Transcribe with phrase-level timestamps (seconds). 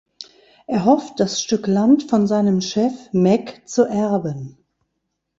[0.65, 4.57] Er hofft das Stück Land von seinem Chef Mac zu erben.